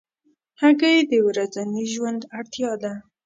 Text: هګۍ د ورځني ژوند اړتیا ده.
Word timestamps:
هګۍ 0.61 0.97
د 1.09 1.11
ورځني 1.27 1.83
ژوند 1.93 2.21
اړتیا 2.37 2.71
ده. 2.83 2.93